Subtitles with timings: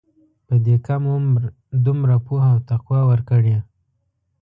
[0.47, 1.41] په دې کم عمر
[1.85, 3.57] دومره پوهه او تقوی ورکړې.